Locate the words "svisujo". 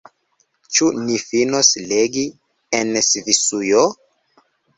3.11-3.85